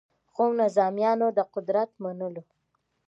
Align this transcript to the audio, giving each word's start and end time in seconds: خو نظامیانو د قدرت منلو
خو 0.33 0.43
نظامیانو 0.61 1.27
د 1.37 1.39
قدرت 1.53 1.89
منلو 2.03 2.43